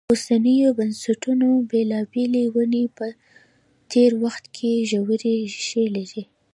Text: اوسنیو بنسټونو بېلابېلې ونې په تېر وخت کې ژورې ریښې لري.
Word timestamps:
اوسنیو 0.11 0.69
بنسټونو 0.77 1.47
بېلابېلې 1.69 2.43
ونې 2.55 2.83
په 2.97 3.07
تېر 3.91 4.11
وخت 4.23 4.43
کې 4.55 4.71
ژورې 4.91 5.33
ریښې 5.43 5.83
لري. 5.95 6.23